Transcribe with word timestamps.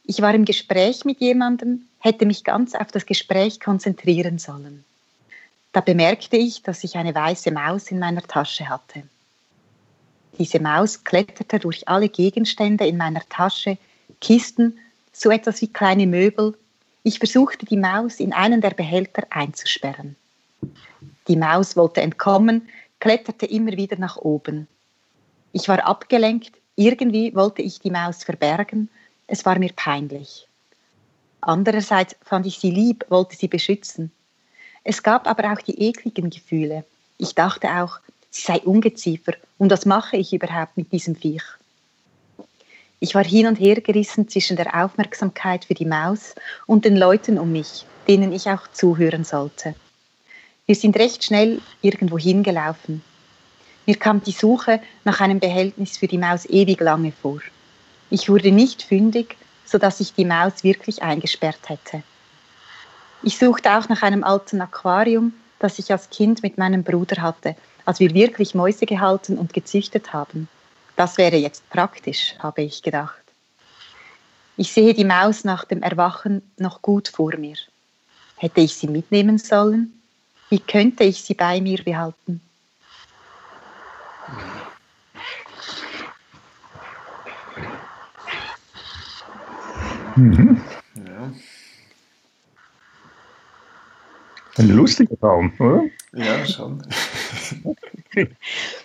Ich 0.03 0.21
war 0.21 0.33
im 0.33 0.43
Gespräch 0.43 1.05
mit 1.05 1.21
jemandem, 1.21 1.83
hätte 1.99 2.25
mich 2.25 2.43
ganz 2.43 2.75
auf 2.75 2.91
das 2.91 3.05
Gespräch 3.05 3.61
konzentrieren 3.61 4.39
sollen. 4.39 4.83
Da 5.71 5.79
bemerkte 5.79 6.35
ich, 6.35 6.61
dass 6.61 6.83
ich 6.83 6.97
eine 6.97 7.15
weiße 7.15 7.51
Maus 7.51 7.91
in 7.91 7.99
meiner 7.99 8.23
Tasche 8.23 8.67
hatte. 8.67 9.03
Diese 10.37 10.59
Maus 10.59 11.05
kletterte 11.05 11.59
durch 11.59 11.87
alle 11.87 12.09
Gegenstände 12.09 12.85
in 12.85 12.97
meiner 12.97 13.21
Tasche, 13.29 13.77
Kisten, 14.19 14.77
so 15.13 15.31
etwas 15.31 15.61
wie 15.61 15.71
kleine 15.71 16.07
Möbel, 16.07 16.57
ich 17.03 17.19
versuchte 17.19 17.65
die 17.65 17.77
Maus 17.77 18.19
in 18.19 18.33
einen 18.33 18.61
der 18.61 18.71
Behälter 18.71 19.23
einzusperren. 19.29 20.15
Die 21.27 21.35
Maus 21.35 21.75
wollte 21.75 22.01
entkommen, 22.01 22.67
kletterte 22.99 23.45
immer 23.45 23.71
wieder 23.73 23.97
nach 23.97 24.17
oben. 24.17 24.67
Ich 25.53 25.67
war 25.67 25.85
abgelenkt, 25.85 26.51
irgendwie 26.75 27.33
wollte 27.35 27.61
ich 27.61 27.79
die 27.79 27.91
Maus 27.91 28.23
verbergen, 28.23 28.89
es 29.27 29.45
war 29.45 29.57
mir 29.59 29.71
peinlich. 29.73 30.47
Andererseits 31.41 32.15
fand 32.21 32.45
ich 32.45 32.59
sie 32.59 32.71
lieb, 32.71 33.05
wollte 33.09 33.35
sie 33.35 33.47
beschützen. 33.47 34.11
Es 34.83 35.03
gab 35.03 35.27
aber 35.27 35.53
auch 35.53 35.61
die 35.61 35.81
ekligen 35.81 36.29
Gefühle. 36.29 36.83
Ich 37.17 37.35
dachte 37.35 37.69
auch, 37.69 37.99
sie 38.29 38.41
sei 38.41 38.59
Ungeziefer 38.61 39.33
und 39.57 39.71
was 39.71 39.85
mache 39.85 40.17
ich 40.17 40.33
überhaupt 40.33 40.77
mit 40.77 40.91
diesem 40.91 41.15
Viech? 41.15 41.43
Ich 43.01 43.15
war 43.15 43.23
hin 43.23 43.47
und 43.47 43.55
her 43.55 43.79
gerissen 43.79 44.27
zwischen 44.27 44.57
der 44.57 44.83
Aufmerksamkeit 44.83 45.65
für 45.65 45.73
die 45.73 45.85
Maus 45.85 46.35
und 46.65 46.83
den 46.83 46.97
Leuten 46.97 47.37
um 47.37 47.51
mich, 47.51 47.85
denen 48.07 48.33
ich 48.33 48.49
auch 48.49 48.67
zuhören 48.73 49.23
sollte. 49.23 49.73
Wir 50.65 50.75
sind 50.75 50.97
recht 50.97 51.23
schnell 51.23 51.61
irgendwo 51.81 52.17
hingelaufen. 52.17 53.01
Mir 53.85 53.95
kam 53.95 54.21
die 54.21 54.33
Suche 54.33 54.81
nach 55.05 55.21
einem 55.21 55.39
Behältnis 55.39 55.97
für 55.97 56.07
die 56.07 56.17
Maus 56.17 56.45
ewig 56.45 56.81
lange 56.81 57.11
vor. 57.11 57.39
Ich 58.09 58.29
wurde 58.29 58.51
nicht 58.51 58.83
fündig, 58.83 59.37
sodass 59.65 59.99
ich 60.01 60.13
die 60.13 60.25
Maus 60.25 60.63
wirklich 60.63 61.01
eingesperrt 61.01 61.69
hätte. 61.69 62.03
Ich 63.23 63.37
suchte 63.37 63.77
auch 63.77 63.87
nach 63.87 64.01
einem 64.01 64.23
alten 64.23 64.61
Aquarium, 64.61 65.33
das 65.59 65.79
ich 65.79 65.91
als 65.91 66.09
Kind 66.09 66.43
mit 66.43 66.57
meinem 66.57 66.83
Bruder 66.83 67.21
hatte, 67.21 67.55
als 67.85 67.99
wir 67.99 68.13
wirklich 68.13 68.53
Mäuse 68.55 68.85
gehalten 68.85 69.37
und 69.37 69.53
gezüchtet 69.53 70.11
haben. 70.11 70.49
Das 70.99 71.17
wäre 71.17 71.37
jetzt 71.37 71.69
praktisch, 71.69 72.35
habe 72.39 72.61
ich 72.61 72.83
gedacht. 72.83 73.23
Ich 74.57 74.73
sehe 74.73 74.93
die 74.93 75.05
Maus 75.05 75.45
nach 75.45 75.63
dem 75.63 75.81
Erwachen 75.81 76.41
noch 76.57 76.81
gut 76.81 77.07
vor 77.07 77.37
mir. 77.37 77.55
Hätte 78.35 78.59
ich 78.59 78.75
sie 78.75 78.89
mitnehmen 78.89 79.37
sollen? 79.37 79.93
Wie 80.49 80.59
könnte 80.59 81.05
ich 81.05 81.23
sie 81.23 81.35
bei 81.35 81.61
mir 81.61 81.81
behalten? 81.81 82.41
Mhm. 90.17 90.61
Ja. 90.95 91.31
Ein 94.57 94.67
lustiger 94.67 95.17
Traum, 95.17 95.53
oder? 95.59 95.83
Ja, 96.11 96.45
schon. 96.45 96.85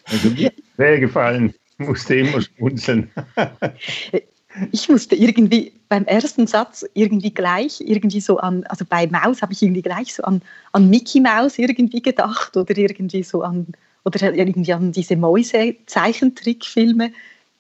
also 0.05 0.31
mir 0.31 0.53
wäre 0.77 1.01
gefallen 1.01 1.53
musste 1.79 2.15
immer 2.17 2.41
schmunzeln. 2.41 3.11
ich 4.73 4.89
musste 4.89 5.17
irgendwie 5.17 5.73
beim 5.89 6.05
ersten 6.05 6.47
Satz 6.47 6.85
irgendwie 6.95 7.33
gleich 7.33 7.81
irgendwie 7.81 8.21
so 8.21 8.39
an, 8.39 8.65
also 8.65 8.85
bei 8.89 9.07
Maus 9.07 9.43
habe 9.43 9.53
ich 9.53 9.63
irgendwie 9.63 9.83
gleich 9.83 10.15
so 10.15 10.23
an, 10.23 10.43
an 10.73 10.89
Mickey 10.91 11.21
Maus 11.21 11.59
irgendwie 11.59 12.03
gedacht 12.03 12.57
oder 12.57 12.77
irgendwie 12.77 13.23
so 13.23 13.43
an, 13.43 13.67
oder 14.05 14.33
irgendwie 14.35 14.73
an 14.73 14.93
diese 14.93 15.17
Mäuse-Zeichentrickfilme. 15.17 17.13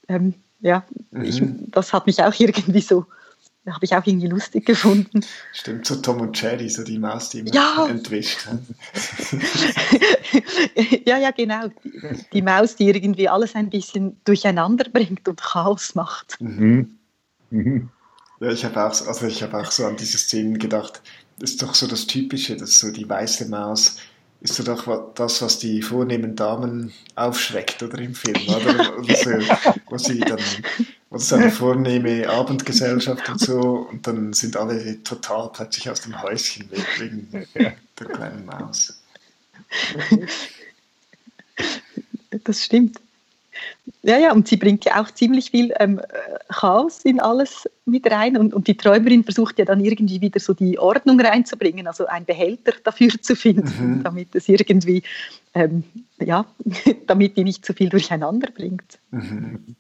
Ähm, 0.09 0.35
ja, 0.61 0.85
mhm. 1.11 1.25
ich, 1.25 1.43
das 1.71 1.93
hat 1.93 2.07
mich 2.07 2.23
auch 2.23 2.39
irgendwie 2.39 2.81
so 2.81 3.07
habe 3.67 3.85
ich 3.85 3.95
auch 3.95 4.07
irgendwie 4.07 4.27
lustig 4.27 4.67
gefunden. 4.67 5.25
Stimmt, 5.53 5.87
so 5.87 5.97
Tom 5.97 6.21
und 6.21 6.41
Jerry, 6.41 6.69
so 6.69 6.85
die 6.85 6.99
Maus, 6.99 7.31
die 7.31 7.41
immer 7.41 7.55
ja. 7.55 7.87
entwischt 7.89 8.45
ja, 11.07 11.19
ja, 11.19 11.31
genau. 11.31 11.69
Die, 12.33 12.43
Maus, 12.43 12.77
die 12.77 12.89
irgendwie 12.89 13.29
alles 13.29 13.55
ein 13.55 13.71
bisschen 13.71 14.21
durcheinander 14.25 14.89
bringt 14.91 15.27
und 15.29 15.41
Chaos 15.41 15.95
macht. 15.95 16.41
Mhm. 16.41 16.99
Mhm. 17.51 17.89
Ja, 18.41 18.51
ich 18.51 18.65
habe 18.65 18.85
auch, 18.85 19.07
also 19.07 19.29
hab 19.29 19.55
auch 19.55 19.71
so 19.71 19.87
an 19.87 19.97
diese 19.97 20.19
Szenen 20.19 20.59
gedacht, 20.59 21.01
das 21.39 21.53
ist 21.53 21.63
doch 21.63 21.75
so 21.75 21.87
das 21.87 22.07
Typische, 22.07 22.57
dass 22.57 22.79
so 22.79 22.93
die 22.93 23.09
weiße 23.09 23.49
Maus 23.49 23.97
ist 24.45 24.57
so 24.57 24.63
doch 24.63 25.15
das, 25.15 25.41
was 25.41 25.59
die 25.59 25.81
vornehmen 25.81 26.37
Damen 26.37 26.93
aufschreckt 27.15 27.83
oder 27.83 27.99
im 27.99 28.15
Film, 28.15 28.37
oder? 28.47 29.03
Ja. 29.03 29.75
wo 29.89 29.97
sie 29.97 30.21
dann 30.21 30.39
oder 31.15 31.23
so 31.23 31.37
eine 31.37 31.51
vornehme 31.51 32.29
Abendgesellschaft 32.29 33.29
und 33.29 33.39
so 33.39 33.89
und 33.91 34.05
dann 34.07 34.33
sind 34.33 34.57
alle 34.57 35.03
total 35.05 35.49
plötzlich 35.53 35.89
aus 35.89 36.01
dem 36.01 36.21
Häuschen 36.21 36.69
weg 36.73 36.87
wegen 36.99 37.29
der 37.55 37.77
kleinen 37.95 38.45
Maus. 38.45 39.01
Das 42.43 42.65
stimmt. 42.65 43.01
Ja, 44.03 44.19
ja, 44.19 44.33
und 44.33 44.49
sie 44.49 44.57
bringt 44.57 44.85
ja 44.85 45.01
auch 45.01 45.11
ziemlich 45.13 45.53
viel 45.53 45.73
ähm, 45.79 46.01
Chaos 46.49 47.05
in 47.05 47.21
alles 47.21 47.69
mit 47.87 48.11
rein 48.11 48.37
und, 48.37 48.53
und 48.53 48.67
die 48.67 48.77
Träumerin 48.77 49.23
versucht 49.23 49.59
ja 49.59 49.65
dann 49.65 49.85
irgendwie 49.85 50.21
wieder 50.21 50.41
so 50.41 50.53
die 50.53 50.79
Ordnung 50.79 51.21
reinzubringen, 51.21 51.87
also 51.87 52.07
einen 52.07 52.27
Behälter 52.27 52.73
dafür 52.83 53.11
zu 53.23 53.37
finden, 53.37 53.99
mhm. 53.99 54.03
damit 54.03 54.35
es 54.35 54.49
irgendwie, 54.49 55.05
ähm, 55.55 55.85
ja, 56.19 56.45
damit 57.07 57.37
die 57.37 57.45
nicht 57.45 57.65
zu 57.65 57.73
viel 57.73 57.89
durcheinander 57.89 58.51
bringt. 58.51 58.99
Mhm. 59.13 59.77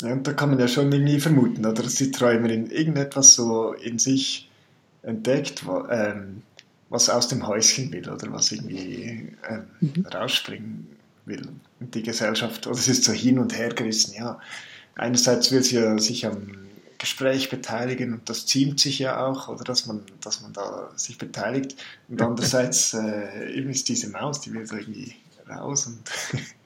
Ja, 0.00 0.12
und 0.12 0.26
da 0.26 0.32
kann 0.32 0.50
man 0.50 0.58
ja 0.58 0.68
schon 0.68 0.90
irgendwie 0.92 1.20
vermuten, 1.20 1.64
oder, 1.66 1.82
dass 1.82 1.96
die 1.96 2.10
Träumerin 2.10 2.70
irgendetwas 2.70 3.34
so 3.34 3.72
in 3.72 3.98
sich 3.98 4.50
entdeckt, 5.02 5.66
wo, 5.66 5.86
ähm, 5.88 6.42
was 6.88 7.08
aus 7.08 7.28
dem 7.28 7.46
Häuschen 7.46 7.92
will 7.92 8.08
oder 8.10 8.32
was 8.32 8.52
irgendwie 8.52 9.32
ähm, 9.48 9.64
mhm. 9.80 10.06
rausspringen 10.06 10.86
will. 11.24 11.48
Und 11.78 11.94
die 11.94 12.02
Gesellschaft, 12.02 12.66
oder 12.66 12.76
es 12.76 12.88
ist 12.88 13.04
so 13.04 13.12
hin 13.12 13.38
und 13.38 13.56
her 13.56 13.70
gerissen, 13.70 14.14
ja. 14.14 14.40
Einerseits 14.96 15.52
will 15.52 15.62
sie 15.62 15.76
ja 15.76 15.96
sich 15.98 16.26
am 16.26 16.48
Gespräch 16.98 17.48
beteiligen 17.48 18.12
und 18.12 18.28
das 18.28 18.44
ziemt 18.44 18.78
sich 18.78 18.98
ja 18.98 19.24
auch, 19.24 19.48
oder 19.48 19.64
dass 19.64 19.86
man, 19.86 20.02
dass 20.20 20.42
man 20.42 20.52
da 20.52 20.90
sich 20.96 21.16
beteiligt. 21.16 21.76
Und 22.08 22.20
andererseits 22.22 22.92
äh, 22.94 23.52
eben 23.52 23.70
ist 23.70 23.88
diese 23.88 24.10
Maus, 24.10 24.40
die 24.40 24.52
will 24.52 24.66
so 24.66 24.76
irgendwie 24.76 25.14
raus 25.48 25.86
und, 25.86 26.00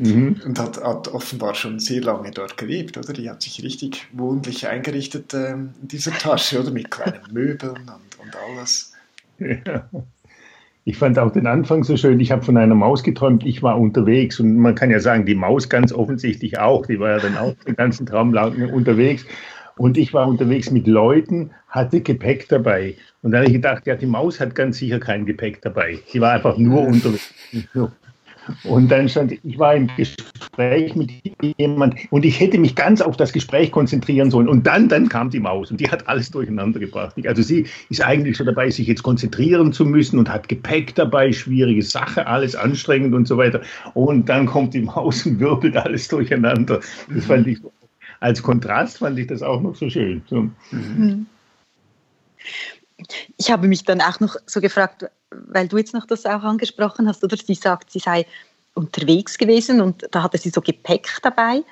mhm. 0.00 0.40
und 0.44 0.58
hat, 0.58 0.82
hat, 0.82 1.08
offenbar 1.08 1.54
schon 1.54 1.78
sehr 1.78 2.02
lange 2.02 2.30
dort 2.30 2.56
gelebt, 2.56 2.96
oder? 2.96 3.12
Die 3.12 3.28
hat 3.28 3.42
sich 3.42 3.62
richtig 3.62 4.06
wohnlich 4.12 4.66
eingerichtet 4.66 5.34
äh, 5.34 5.52
in 5.52 5.74
dieser 5.82 6.12
Tasche, 6.12 6.60
oder? 6.60 6.70
Mit 6.70 6.90
kleinen 6.90 7.20
Möbeln 7.32 7.72
und, 7.72 8.18
und 8.20 8.36
alles. 8.36 8.92
Ja. 9.38 9.88
Ich 10.84 10.96
fand 10.96 11.18
auch 11.18 11.30
den 11.30 11.46
Anfang 11.46 11.84
so 11.84 11.96
schön. 11.96 12.18
Ich 12.20 12.32
habe 12.32 12.42
von 12.42 12.56
einer 12.56 12.74
Maus 12.74 13.02
geträumt, 13.02 13.44
ich 13.44 13.62
war 13.62 13.78
unterwegs. 13.78 14.40
Und 14.40 14.56
man 14.56 14.74
kann 14.74 14.90
ja 14.90 14.98
sagen, 14.98 15.26
die 15.26 15.34
Maus 15.34 15.68
ganz 15.68 15.92
offensichtlich 15.92 16.58
auch. 16.58 16.86
Die 16.86 16.98
war 16.98 17.10
ja 17.10 17.18
dann 17.18 17.36
auch 17.36 17.54
den 17.66 17.76
ganzen 17.76 18.06
Traum 18.06 18.32
lang 18.32 18.70
unterwegs. 18.72 19.26
Und 19.76 19.98
ich 19.98 20.12
war 20.14 20.26
unterwegs 20.26 20.70
mit 20.70 20.86
Leuten, 20.86 21.50
hatte 21.68 22.00
Gepäck 22.00 22.48
dabei. 22.48 22.96
Und 23.22 23.32
dann 23.32 23.40
habe 23.40 23.50
ich 23.50 23.54
gedacht, 23.54 23.86
ja, 23.86 23.94
die 23.94 24.06
Maus 24.06 24.40
hat 24.40 24.54
ganz 24.54 24.78
sicher 24.78 24.98
kein 24.98 25.26
Gepäck 25.26 25.62
dabei. 25.62 25.98
Die 26.12 26.20
war 26.20 26.32
einfach 26.32 26.56
nur 26.56 26.80
unterwegs. 26.86 27.32
Und 28.64 28.90
dann 28.90 29.08
stand 29.08 29.32
ich 29.32 29.58
war 29.58 29.74
im 29.74 29.88
Gespräch 29.96 30.94
mit 30.96 31.10
jemand 31.58 31.94
und 32.10 32.24
ich 32.24 32.40
hätte 32.40 32.58
mich 32.58 32.74
ganz 32.74 33.00
auf 33.00 33.16
das 33.16 33.32
Gespräch 33.32 33.70
konzentrieren 33.70 34.30
sollen. 34.30 34.48
Und 34.48 34.66
dann, 34.66 34.88
dann 34.88 35.08
kam 35.08 35.30
die 35.30 35.40
Maus 35.40 35.70
und 35.70 35.80
die 35.80 35.90
hat 35.90 36.08
alles 36.08 36.30
durcheinander 36.30 36.80
gebracht. 36.80 37.14
Also 37.26 37.42
sie 37.42 37.66
ist 37.88 38.02
eigentlich 38.02 38.36
schon 38.36 38.46
dabei, 38.46 38.70
sich 38.70 38.86
jetzt 38.86 39.02
konzentrieren 39.02 39.72
zu 39.72 39.84
müssen 39.84 40.18
und 40.18 40.28
hat 40.28 40.48
Gepäck 40.48 40.94
dabei, 40.94 41.32
schwierige 41.32 41.82
Sache, 41.82 42.26
alles 42.26 42.56
anstrengend 42.56 43.14
und 43.14 43.28
so 43.28 43.36
weiter. 43.36 43.60
Und 43.94 44.28
dann 44.28 44.46
kommt 44.46 44.74
die 44.74 44.82
Maus 44.82 45.26
und 45.26 45.38
wirbelt 45.40 45.76
alles 45.76 46.08
durcheinander. 46.08 46.80
Das 47.08 47.26
fand 47.26 47.46
ich 47.46 47.58
als 48.20 48.42
Kontrast 48.42 48.98
fand 48.98 49.18
ich 49.18 49.26
das 49.26 49.42
auch 49.42 49.60
noch 49.60 49.74
so 49.74 49.88
schön. 49.88 50.22
So. 50.26 50.48
Mhm. 50.70 51.26
Ich 53.36 53.50
habe 53.50 53.68
mich 53.68 53.84
dann 53.84 54.00
auch 54.00 54.20
noch 54.20 54.36
so 54.46 54.60
gefragt, 54.60 55.06
weil 55.30 55.68
du 55.68 55.78
jetzt 55.78 55.94
noch 55.94 56.06
das 56.06 56.26
auch 56.26 56.42
angesprochen 56.42 57.08
hast, 57.08 57.22
oder 57.24 57.36
sie 57.36 57.54
sagt, 57.54 57.90
sie 57.90 57.98
sei 57.98 58.26
unterwegs 58.74 59.38
gewesen 59.38 59.80
und 59.80 60.06
da 60.10 60.22
hatte 60.22 60.38
sie 60.38 60.50
so 60.50 60.60
Gepäck 60.60 61.18
dabei 61.22 61.62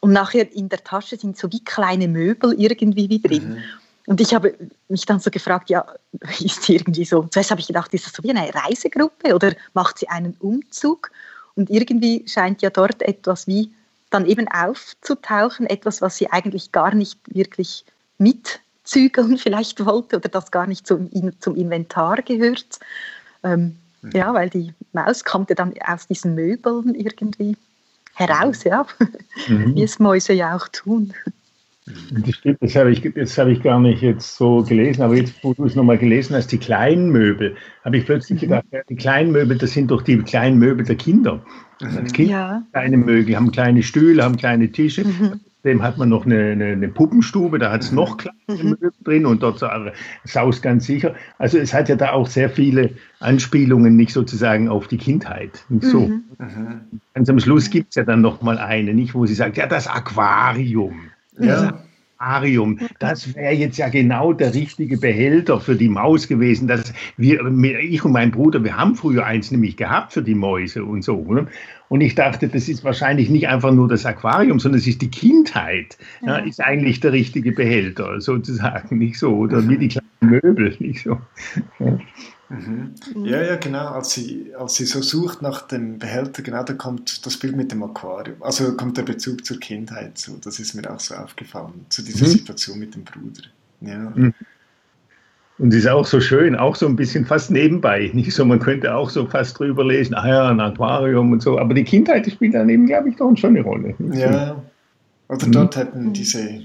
und 0.00 0.12
nachher 0.12 0.50
in 0.52 0.68
der 0.68 0.82
Tasche 0.82 1.16
sind 1.16 1.36
so 1.36 1.50
wie 1.52 1.62
kleine 1.64 2.08
Möbel 2.08 2.54
irgendwie 2.58 3.08
wie 3.08 3.20
drin. 3.20 3.50
Mhm. 3.50 3.62
Und 4.06 4.22
ich 4.22 4.32
habe 4.32 4.54
mich 4.88 5.04
dann 5.04 5.20
so 5.20 5.30
gefragt, 5.30 5.68
ja, 5.68 5.84
ist 6.40 6.62
sie 6.62 6.76
irgendwie 6.76 7.04
so, 7.04 7.24
zuerst 7.24 7.50
habe 7.50 7.60
ich 7.60 7.66
gedacht, 7.66 7.92
ist 7.92 8.06
das 8.06 8.14
so 8.14 8.22
wie 8.22 8.30
eine 8.30 8.52
Reisegruppe 8.54 9.34
oder 9.34 9.54
macht 9.74 9.98
sie 9.98 10.08
einen 10.08 10.34
Umzug? 10.40 11.10
Und 11.56 11.70
irgendwie 11.70 12.24
scheint 12.26 12.62
ja 12.62 12.70
dort 12.70 13.02
etwas 13.02 13.46
wie 13.46 13.70
dann 14.10 14.24
eben 14.24 14.48
aufzutauchen, 14.48 15.66
etwas, 15.66 16.00
was 16.00 16.16
sie 16.16 16.30
eigentlich 16.30 16.72
gar 16.72 16.94
nicht 16.94 17.18
wirklich 17.26 17.84
mit 18.16 18.60
zügeln 18.88 19.38
vielleicht 19.38 19.84
wollte 19.84 20.16
oder 20.16 20.28
das 20.28 20.50
gar 20.50 20.66
nicht 20.66 20.86
zum, 20.86 21.10
zum 21.40 21.54
Inventar 21.54 22.22
gehört. 22.22 22.78
Ähm, 23.44 23.76
mhm. 24.02 24.10
Ja, 24.12 24.34
weil 24.34 24.50
die 24.50 24.72
Maus 24.92 25.24
kommt 25.24 25.50
ja 25.50 25.54
dann 25.54 25.74
aus 25.86 26.06
diesen 26.06 26.34
Möbeln 26.34 26.94
irgendwie 26.94 27.56
heraus, 28.14 28.64
ja, 28.64 28.86
mhm. 29.48 29.76
wie 29.76 29.82
es 29.82 29.98
Mäuse 29.98 30.32
ja 30.32 30.56
auch 30.56 30.66
tun. 30.68 31.12
Das 32.10 32.34
stimmt, 32.34 32.58
das 32.60 32.76
habe, 32.76 32.90
ich, 32.90 33.02
das 33.14 33.38
habe 33.38 33.52
ich 33.52 33.62
gar 33.62 33.80
nicht 33.80 34.02
jetzt 34.02 34.36
so 34.36 34.62
gelesen, 34.62 35.00
aber 35.00 35.16
jetzt, 35.16 35.32
wo 35.42 35.54
du 35.54 35.64
es 35.64 35.74
nochmal 35.74 35.96
gelesen 35.96 36.36
hast, 36.36 36.48
die 36.48 36.58
kleinen 36.58 37.10
Möbel, 37.10 37.56
habe 37.82 37.96
ich 37.96 38.04
plötzlich 38.04 38.42
mhm. 38.42 38.46
gedacht, 38.46 38.64
ja, 38.72 38.80
die 38.90 38.96
kleinen 38.96 39.32
Möbel, 39.32 39.56
das 39.56 39.72
sind 39.72 39.90
doch 39.90 40.02
die 40.02 40.18
kleinen 40.18 40.58
Möbel 40.58 40.84
der 40.84 40.96
Kinder. 40.96 41.42
Also 41.80 42.00
als 42.00 42.12
Kind 42.12 42.30
ja. 42.30 42.62
kleine 42.72 42.98
Möbel, 42.98 43.34
haben 43.34 43.52
kleine 43.52 43.82
Stühle, 43.82 44.22
haben 44.22 44.36
kleine 44.36 44.70
Tische. 44.70 45.04
Mhm. 45.04 45.40
Dem 45.64 45.82
hat 45.82 45.98
man 45.98 46.08
noch 46.08 46.24
eine, 46.24 46.52
eine, 46.52 46.66
eine 46.66 46.88
Puppen,stube 46.88 47.58
da 47.58 47.72
hat 47.72 47.82
es 47.82 47.90
noch 47.90 48.16
kleine 48.16 48.36
mhm. 48.46 48.70
Möbel 48.70 48.92
drin 49.02 49.26
und 49.26 49.42
dort 49.42 49.62
saust 50.24 50.62
ganz 50.62 50.86
sicher. 50.86 51.14
Also 51.38 51.58
es 51.58 51.74
hat 51.74 51.88
ja 51.88 51.96
da 51.96 52.12
auch 52.12 52.28
sehr 52.28 52.48
viele 52.48 52.90
Anspielungen, 53.18 53.96
nicht 53.96 54.12
sozusagen 54.12 54.68
auf 54.68 54.86
die 54.86 54.98
Kindheit. 54.98 55.64
Nicht 55.68 55.86
so. 55.86 56.00
Mhm. 56.00 56.24
mhm. 56.38 57.00
Ganz 57.14 57.28
am 57.28 57.40
Schluss 57.40 57.70
gibt 57.70 57.90
es 57.90 57.96
ja 57.96 58.04
dann 58.04 58.20
noch 58.20 58.40
mal 58.40 58.58
eine, 58.58 58.94
nicht, 58.94 59.14
wo 59.14 59.26
sie 59.26 59.34
sagt, 59.34 59.56
ja, 59.56 59.66
das 59.66 59.88
Aquarium. 59.88 61.10
Ja. 61.38 61.82
Aquarium. 62.18 62.78
Das 62.98 63.34
wäre 63.34 63.54
jetzt 63.54 63.78
ja 63.78 63.88
genau 63.88 64.32
der 64.32 64.54
richtige 64.54 64.98
Behälter 64.98 65.60
für 65.60 65.76
die 65.76 65.88
Maus 65.88 66.26
gewesen. 66.26 66.68
Das 66.68 66.92
wir, 67.16 67.40
ich 67.80 68.04
und 68.04 68.12
mein 68.12 68.30
Bruder, 68.30 68.62
wir 68.64 68.76
haben 68.76 68.94
früher 68.94 69.24
eins 69.24 69.50
nämlich 69.50 69.76
gehabt 69.76 70.12
für 70.12 70.22
die 70.22 70.34
Mäuse 70.34 70.84
und 70.84 71.02
so. 71.02 71.32
Ne? 71.32 71.46
Und 71.88 72.00
ich 72.00 72.14
dachte, 72.14 72.48
das 72.48 72.68
ist 72.68 72.84
wahrscheinlich 72.84 73.30
nicht 73.30 73.48
einfach 73.48 73.72
nur 73.72 73.88
das 73.88 74.04
Aquarium, 74.04 74.58
sondern 74.60 74.80
es 74.80 74.86
ist 74.86 75.00
die 75.00 75.10
Kindheit, 75.10 75.96
ja. 76.20 76.38
Ja, 76.38 76.44
ist 76.44 76.60
eigentlich 76.60 77.00
der 77.00 77.12
richtige 77.12 77.52
Behälter, 77.52 78.20
sozusagen, 78.20 78.98
nicht 78.98 79.18
so, 79.18 79.34
oder 79.34 79.66
wie 79.68 79.78
die 79.78 79.88
kleinen 79.88 80.08
Möbel, 80.20 80.76
nicht 80.80 81.04
so. 81.04 81.18
Ja. 81.78 81.98
Mhm. 82.50 82.94
Ja, 83.24 83.42
ja, 83.42 83.56
genau. 83.56 83.88
Als 83.88 84.12
sie, 84.12 84.52
als 84.58 84.74
sie 84.74 84.86
so 84.86 85.02
sucht 85.02 85.42
nach 85.42 85.62
dem 85.62 85.98
Behälter, 85.98 86.42
genau, 86.42 86.62
da 86.62 86.72
kommt 86.72 87.26
das 87.26 87.36
Bild 87.36 87.56
mit 87.56 87.72
dem 87.72 87.82
Aquarium. 87.82 88.42
Also 88.42 88.74
kommt 88.76 88.96
der 88.96 89.02
Bezug 89.02 89.44
zur 89.44 89.60
Kindheit. 89.60 90.16
So. 90.18 90.38
Das 90.42 90.58
ist 90.58 90.74
mir 90.74 90.90
auch 90.90 91.00
so 91.00 91.14
aufgefallen, 91.14 91.86
zu 91.90 92.02
dieser 92.02 92.26
mhm. 92.26 92.30
Situation 92.30 92.78
mit 92.78 92.94
dem 92.94 93.04
Bruder. 93.04 93.42
Ja. 93.80 94.12
Mhm. 94.14 94.34
Und 95.58 95.74
es 95.74 95.80
ist 95.80 95.88
auch 95.88 96.06
so 96.06 96.20
schön, 96.20 96.54
auch 96.54 96.76
so 96.76 96.86
ein 96.86 96.96
bisschen 96.96 97.26
fast 97.26 97.50
nebenbei. 97.50 98.10
Nicht 98.14 98.32
so, 98.32 98.44
man 98.44 98.60
könnte 98.60 98.94
auch 98.94 99.10
so 99.10 99.26
fast 99.26 99.58
drüber 99.58 99.84
lesen, 99.84 100.14
ah 100.14 100.28
ja, 100.28 100.48
ein 100.48 100.60
Aquarium 100.60 101.32
und 101.32 101.42
so. 101.42 101.58
Aber 101.58 101.74
die 101.74 101.84
Kindheit 101.84 102.30
spielt 102.30 102.54
daneben, 102.54 102.86
glaube 102.86 103.10
ich, 103.10 103.16
doch 103.16 103.34
schon 103.36 103.50
eine 103.50 103.62
Rolle. 103.62 103.94
Ja. 104.12 104.62
Oder 105.28 105.46
mhm. 105.46 105.52
dort 105.52 105.76
hätten 105.76 106.12
diese 106.12 106.60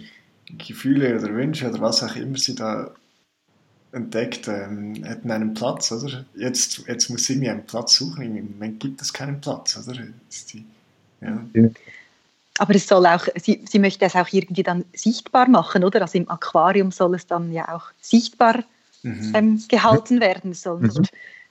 Gefühle 0.57 1.17
oder 1.17 1.33
Wünsche 1.33 1.69
oder 1.69 1.81
was 1.81 2.03
auch 2.03 2.15
immer 2.15 2.37
sie 2.37 2.55
da 2.55 2.91
entdeckt, 3.93 4.47
ähm, 4.47 4.95
hätten 5.03 5.31
einen 5.31 5.53
Platz, 5.53 5.91
oder? 5.91 6.25
Jetzt, 6.35 6.83
jetzt 6.87 7.09
muss 7.09 7.25
sie 7.25 7.35
mir 7.35 7.51
einen 7.51 7.65
Platz 7.65 7.95
suchen. 7.95 8.35
Im 8.35 8.51
Moment 8.53 8.79
gibt 8.79 9.01
es 9.01 9.13
keinen 9.13 9.39
Platz, 9.39 9.77
oder? 9.77 10.01
Die, 10.51 10.65
ja. 11.21 11.69
Aber 12.57 12.75
es 12.75 12.87
soll 12.87 13.05
auch, 13.05 13.27
sie, 13.35 13.63
sie 13.69 13.79
möchte 13.79 14.05
es 14.05 14.15
auch 14.15 14.27
irgendwie 14.31 14.63
dann 14.63 14.83
sichtbar 14.93 15.47
machen, 15.47 15.83
oder? 15.83 16.01
Also 16.01 16.17
im 16.17 16.29
Aquarium 16.29 16.91
soll 16.91 17.15
es 17.15 17.27
dann 17.27 17.51
ja 17.51 17.73
auch 17.73 17.85
sichtbar 18.01 18.63
mhm. 19.03 19.31
ähm, 19.35 19.63
gehalten 19.67 20.19
werden. 20.19 20.51
Es 20.51 20.63
soll 20.63 20.81
nicht 20.81 20.99
mhm. 20.99 21.07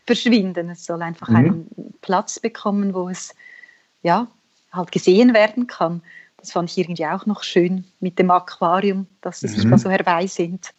verschwinden. 0.06 0.68
Es 0.70 0.84
soll 0.84 1.00
einfach 1.02 1.28
mhm. 1.28 1.36
einen 1.36 1.94
Platz 2.02 2.40
bekommen, 2.40 2.92
wo 2.92 3.08
es 3.08 3.34
ja 4.02 4.26
halt 4.72 4.90
gesehen 4.90 5.32
werden 5.32 5.68
kann. 5.68 6.02
Das 6.38 6.50
fand 6.50 6.70
ich 6.70 6.78
irgendwie 6.78 7.06
auch 7.06 7.24
noch 7.26 7.44
schön 7.44 7.84
mit 8.00 8.18
dem 8.18 8.32
Aquarium, 8.32 9.06
dass 9.20 9.40
sie 9.40 9.48
sich 9.48 9.68
da 9.68 9.78
so 9.78 9.88
herbei 9.90 10.26
sind. 10.26 10.72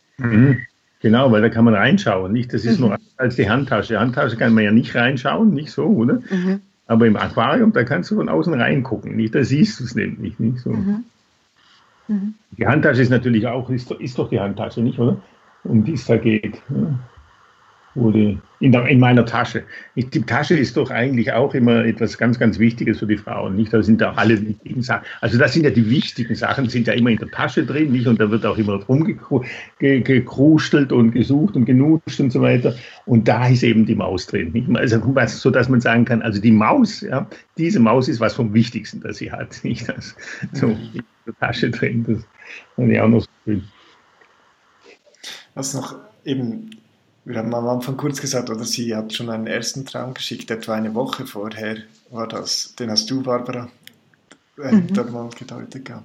Genau, 1.04 1.32
weil 1.32 1.42
da 1.42 1.50
kann 1.50 1.66
man 1.66 1.76
reinschauen. 1.76 2.32
Nicht, 2.32 2.54
das 2.54 2.66
ist 2.66 2.80
mhm. 2.80 2.88
nur 2.88 2.98
als 3.18 3.36
die 3.36 3.50
Handtasche. 3.50 4.00
Handtasche 4.00 4.38
kann 4.38 4.54
man 4.54 4.64
ja 4.64 4.72
nicht 4.72 4.96
reinschauen, 4.96 5.54
nicht 5.54 5.72
so, 5.72 5.86
oder? 5.86 6.22
Mhm. 6.32 6.62
Aber 6.88 7.06
im 7.06 7.18
Aquarium, 7.18 7.74
da 7.74 7.84
kannst 7.84 8.10
du 8.10 8.16
von 8.16 8.30
außen 8.30 8.54
reingucken. 8.54 9.16
Nicht, 9.16 9.36
da 9.36 9.44
siehst 9.44 9.80
du 9.80 9.84
es 9.84 9.96
nämlich 9.96 10.40
nicht 10.40 10.60
so. 10.60 10.72
Mhm. 10.72 11.04
mhm. 12.08 12.34
Die 12.58 12.66
Handtasche 12.66 13.02
ist 13.02 13.10
natürlich 13.10 13.46
auch, 13.48 13.70
ist, 13.70 13.92
ist 13.92 14.18
doch 14.18 14.30
die 14.30 14.40
Handtasche, 14.40 14.82
nicht, 14.82 14.98
oder? 14.98 15.18
Um 15.64 15.84
die 15.84 15.94
es 15.94 16.06
da 16.06 16.18
geht. 16.18 16.62
Ja 16.70 17.00
wurde 17.96 18.40
in, 18.60 18.72
der, 18.72 18.88
in 18.88 19.00
meiner 19.00 19.26
Tasche. 19.26 19.64
Die 19.96 20.22
Tasche 20.22 20.56
ist 20.56 20.78
doch 20.78 20.90
eigentlich 20.90 21.32
auch 21.32 21.54
immer 21.54 21.86
etwas 21.86 22.18
ganz, 22.18 22.40
ganz 22.40 22.60
Wichtiges 22.60 23.00
für 23.00 23.08
die 23.08 23.18
Frauen. 23.18 23.56
Nicht? 23.56 23.74
Da 23.74 23.84
sind 23.84 24.02
auch 24.02 24.18
alle 24.18 24.42
wichtigen 24.42 24.82
Sachen. 24.82 25.06
Also 25.22 25.38
das 25.38 25.54
sind 25.54 25.64
ja 25.64 25.70
die 25.70 25.90
wichtigen 25.90 26.34
Sachen, 26.34 26.70
sind 26.70 26.88
ja 26.88 26.94
immer 26.94 27.10
in 27.10 27.18
der 27.18 27.30
Tasche 27.30 27.66
drin, 27.66 27.92
nicht? 27.92 28.08
Und 28.08 28.20
da 28.20 28.32
wird 28.32 28.46
auch 28.46 28.58
immer 28.58 28.82
rumgekrustelt 28.84 30.92
und 30.92 31.12
gesucht 31.12 31.56
und 31.56 31.66
genuscht 31.66 32.20
und 32.20 32.32
so 32.32 32.42
weiter. 32.42 32.76
Und 33.06 33.28
da 33.28 33.48
ist 33.48 33.64
eben 33.64 33.86
die 33.86 33.96
Maus 33.96 34.28
drin. 34.28 34.52
Nicht? 34.54 34.70
Also 34.76 35.02
so, 35.28 35.52
dass 35.52 35.70
man 35.70 35.82
sagen 35.82 36.06
kann, 36.06 36.22
also 36.22 36.42
die 36.42 36.52
Maus, 36.52 37.02
ja, 37.02 37.28
diese 37.58 37.80
Maus 37.80 38.08
ist 38.08 38.20
was 38.20 38.34
vom 38.34 38.54
Wichtigsten, 38.54 39.02
das 39.02 39.18
sie 39.18 39.32
hat. 39.32 39.60
Nicht 39.64 39.88
das 39.90 40.16
so 40.54 40.68
in 40.68 41.04
der 41.26 41.38
Tasche 41.40 41.70
drin. 41.70 42.06
Das 42.08 42.26
fand 42.76 42.92
ich 42.92 43.00
auch 43.00 43.10
noch 43.10 43.22
so 43.22 43.28
schön. 43.46 43.64
Was 45.56 45.74
noch 45.74 45.96
eben 46.26 46.70
wir 47.26 47.38
haben 47.38 47.54
am 47.54 47.68
Anfang 47.68 47.96
kurz 47.96 48.20
gesagt, 48.20 48.50
oder 48.50 48.66
sie 48.66 48.96
hat 48.96 49.14
schon 49.14 49.30
einen 49.30 49.48
ersten 49.48 49.86
Traum 49.86 50.14
geschickt, 50.14 50.52
etwa 50.52 50.74
eine 50.74 50.94
Woche 50.94 51.26
vorher 51.26 51.78
war 52.10 52.28
das. 52.28 52.76
Den 52.76 52.92
hast 52.92 53.10
du, 53.10 53.24
Barbara, 53.24 53.70
äh, 54.58 54.72
mhm. 54.72 55.12
mal 55.12 55.30
gedeutet. 55.30 55.88
Ja. 55.88 56.04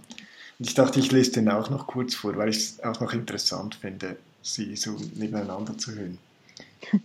Und 0.58 0.66
ich 0.66 0.74
dachte, 0.74 1.00
ich 1.00 1.10
lese 1.12 1.32
den 1.32 1.48
auch 1.48 1.70
noch 1.70 1.86
kurz 1.86 2.14
vor, 2.14 2.36
weil 2.36 2.50
ich 2.50 2.56
es 2.56 2.84
auch 2.84 3.00
noch 3.00 3.12
interessant 3.12 3.74
finde, 3.76 4.16
sie 4.42 4.76
so 4.76 4.96
nebeneinander 5.14 5.76
zu 5.76 5.92
hören. 5.92 6.18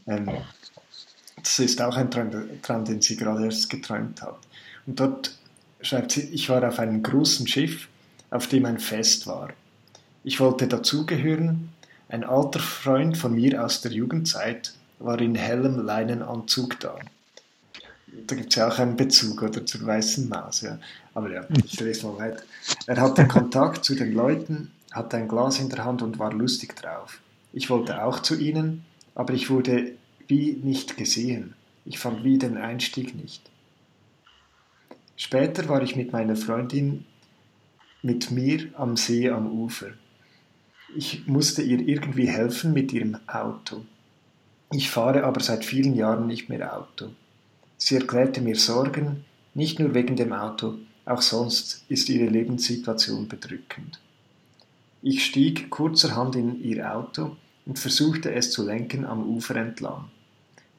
Ähm, 0.06 0.30
das 1.36 1.60
ist 1.60 1.82
auch 1.82 1.98
ein 1.98 2.10
Traum, 2.12 2.30
Traum, 2.62 2.86
den 2.86 3.02
sie 3.02 3.18
gerade 3.18 3.46
erst 3.46 3.70
geträumt 3.70 4.22
hat. 4.22 4.38
Und 4.86 5.00
dort 5.00 5.36
schreibt 5.82 6.12
sie, 6.12 6.22
ich 6.22 6.48
war 6.48 6.66
auf 6.66 6.80
einem 6.80 7.02
großen 7.02 7.48
Schiff, 7.48 7.90
auf 8.30 8.48
dem 8.48 8.66
ein 8.66 8.80
Fest 8.80 9.28
war. 9.28 9.50
Ich 10.24 10.40
wollte 10.40 10.68
dazugehören, 10.68 11.73
ein 12.14 12.24
alter 12.24 12.60
Freund 12.60 13.18
von 13.18 13.34
mir 13.34 13.66
aus 13.66 13.82
der 13.82 13.92
Jugendzeit 13.92 14.76
war 15.00 15.20
in 15.20 15.34
hellem 15.34 15.84
Leinenanzug 15.84 16.80
da. 16.80 17.00
da 18.28 18.36
gibt 18.36 18.50
es 18.52 18.56
ja 18.56 18.68
auch 18.68 18.78
einen 18.78 18.96
Bezug 18.96 19.42
oder 19.42 19.66
zur 19.66 19.84
weißen 19.88 20.30
Maus. 20.30 20.62
Ja. 20.62 20.78
Aber 21.16 21.32
ja, 21.32 21.44
ich 21.66 21.80
lese 21.80 22.06
mal 22.06 22.20
weiter. 22.20 22.44
Er 22.86 23.02
hatte 23.02 23.28
Kontakt 23.28 23.84
zu 23.84 23.96
den 23.96 24.14
Leuten, 24.14 24.72
hatte 24.92 25.18
ein 25.18 25.28
Glas 25.28 25.58
in 25.58 25.70
der 25.70 25.84
Hand 25.86 26.04
und 26.04 26.20
war 26.20 26.32
lustig 26.32 26.76
drauf. 26.76 27.20
Ich 27.52 27.72
wollte 27.72 28.04
auch 28.04 28.20
zu 28.20 28.36
ihnen, 28.40 28.86
aber 29.16 29.34
ich 29.34 29.50
wurde 29.50 29.94
wie 30.28 30.54
nicht 30.54 30.98
gesehen. 30.98 31.56
Ich 31.84 31.98
fand 31.98 32.24
wie 32.24 32.38
den 32.38 32.58
Einstieg 32.58 33.16
nicht. 33.16 33.42
Später 35.16 35.68
war 35.68 35.82
ich 35.82 35.96
mit 35.96 36.12
meiner 36.12 36.36
Freundin 36.36 37.06
mit 38.04 38.30
mir 38.30 38.68
am 38.76 38.98
See 38.98 39.32
am 39.32 39.48
Ufer. 39.48 39.94
Ich 40.96 41.28
musste 41.28 41.64
ihr 41.64 41.80
irgendwie 41.80 42.28
helfen 42.28 42.74
mit 42.74 42.94
ihrem 42.94 43.18
Auto. 43.26 43.84
Ich 44.72 44.92
fahre 44.92 45.24
aber 45.24 45.42
seit 45.42 45.66
vielen 45.66 45.96
Jahren 45.96 46.28
nicht 46.28 46.50
mehr 46.50 46.78
Auto. 46.78 47.10
Sie 47.78 47.96
erklärte 47.96 48.42
mir 48.42 48.56
Sorgen, 48.56 49.26
nicht 49.56 49.80
nur 49.80 49.94
wegen 49.94 50.16
dem 50.16 50.34
Auto, 50.34 50.76
auch 51.06 51.22
sonst 51.22 51.84
ist 51.90 52.10
ihre 52.10 52.30
Lebenssituation 52.30 53.28
bedrückend. 53.28 54.00
Ich 55.02 55.26
stieg 55.26 55.70
kurzerhand 55.70 56.36
in 56.36 56.64
ihr 56.64 56.96
Auto 56.96 57.36
und 57.66 57.80
versuchte 57.80 58.32
es 58.34 58.52
zu 58.52 58.64
lenken 58.64 59.04
am 59.04 59.28
Ufer 59.28 59.56
entlang. 59.56 60.12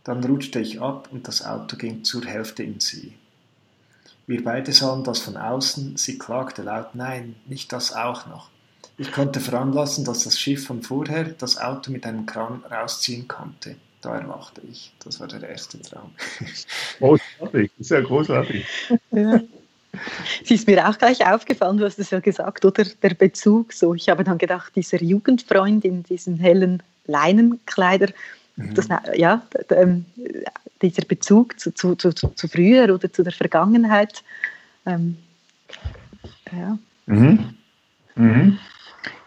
Dann 0.04 0.22
rutschte 0.22 0.60
ich 0.60 0.80
ab 0.80 1.08
und 1.10 1.26
das 1.26 1.44
Auto 1.44 1.76
ging 1.76 2.04
zur 2.04 2.24
Hälfte 2.24 2.62
in 2.62 2.78
See. 2.78 3.12
Wir 4.26 4.42
beide 4.44 4.72
sahen 4.72 5.02
das 5.02 5.18
von 5.18 5.36
außen, 5.36 5.96
sie 5.96 6.18
klagte 6.18 6.62
laut, 6.62 6.94
nein, 6.94 7.34
nicht 7.46 7.72
das 7.72 7.92
auch 7.92 8.26
noch. 8.26 8.53
Ich 8.96 9.10
konnte 9.10 9.40
veranlassen, 9.40 10.04
dass 10.04 10.24
das 10.24 10.38
Schiff 10.38 10.66
von 10.66 10.82
vorher 10.82 11.24
das 11.24 11.58
Auto 11.58 11.90
mit 11.90 12.06
einem 12.06 12.26
Kran 12.26 12.62
rausziehen 12.70 13.26
konnte. 13.26 13.76
Da 14.00 14.18
erwachte 14.18 14.60
ich. 14.70 14.92
Das 15.02 15.18
war 15.18 15.26
der 15.26 15.48
erste 15.48 15.80
Traum. 15.80 16.12
Großartig, 16.98 17.70
sehr 17.78 18.02
großartig. 18.02 18.66
Ja. 19.10 19.40
Sie 20.44 20.54
ist 20.54 20.66
mir 20.66 20.88
auch 20.88 20.98
gleich 20.98 21.24
aufgefallen, 21.26 21.78
du 21.78 21.84
hast 21.84 21.98
es 21.98 22.10
ja 22.10 22.20
gesagt, 22.20 22.64
oder? 22.64 22.84
Der 23.02 23.14
Bezug 23.14 23.72
so. 23.72 23.94
Ich 23.94 24.08
habe 24.08 24.24
dann 24.24 24.38
gedacht, 24.38 24.74
dieser 24.76 25.00
Jugendfreund 25.02 25.84
in 25.84 26.02
diesen 26.02 26.36
hellen 26.36 26.82
Leinenkleider, 27.06 28.08
mhm. 28.56 28.74
das, 28.74 28.88
ja, 29.14 29.46
ähm, 29.70 30.04
dieser 30.82 31.04
Bezug 31.04 31.58
zu, 31.58 31.72
zu, 31.72 31.94
zu, 31.94 32.12
zu, 32.12 32.48
früher 32.48 32.92
oder 32.92 33.12
zu 33.12 33.22
der 33.22 33.32
Vergangenheit. 33.32 34.22
Ähm, 34.84 35.16
ja. 36.52 36.78
Mhm. 37.06 37.54
Mhm. 38.16 38.58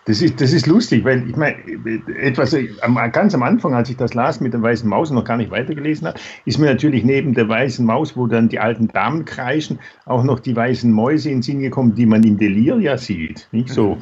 Das 0.08 0.22
ist, 0.22 0.40
das 0.40 0.54
ist 0.54 0.68
lustig, 0.68 1.04
weil 1.04 1.30
ich 1.30 1.36
meine, 1.36 1.58
etwas 2.18 2.56
ganz 3.12 3.36
am 3.36 3.44
Anfang, 3.44 3.74
als 3.74 3.90
ich 3.90 3.98
das 3.98 4.14
las 4.14 4.40
mit 4.40 4.54
der 4.54 4.62
weißen 4.62 4.88
Maus 4.90 5.10
und 5.10 5.18
noch 5.18 5.26
gar 5.26 5.36
nicht 5.36 5.52
weitergelesen 5.52 6.08
habe, 6.08 6.18
ist 6.46 6.60
mir 6.60 6.68
natürlich 6.68 7.04
neben 7.04 7.34
der 7.34 7.50
weißen 7.50 7.86
Maus, 7.86 8.16
wo 8.16 8.26
dann 8.26 8.48
die 8.48 8.58
alten 8.58 8.88
Damen 8.88 9.26
kreischen, 9.26 9.80
auch 10.06 10.24
noch 10.24 10.40
die 10.40 10.56
weißen 10.56 10.90
Mäuse 10.90 11.30
in 11.30 11.38
den 11.38 11.42
Sinn 11.42 11.60
gekommen, 11.60 11.94
die 11.94 12.06
man 12.06 12.24
in 12.24 12.38
Deliria 12.38 12.98
sieht. 12.98 13.50
Nicht 13.52 13.68
so. 13.68 13.98